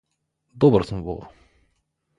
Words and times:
Добар 0.65 0.87
сум 0.91 1.05
во 1.09 1.17
ова. 1.19 1.31